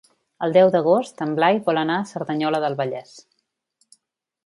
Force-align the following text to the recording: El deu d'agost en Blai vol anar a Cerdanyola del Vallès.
El 0.45 0.55
deu 0.55 0.71
d'agost 0.75 1.21
en 1.27 1.35
Blai 1.41 1.61
vol 1.69 1.81
anar 1.83 1.99
a 1.99 2.09
Cerdanyola 2.15 2.65
del 2.67 2.79
Vallès. 2.83 3.17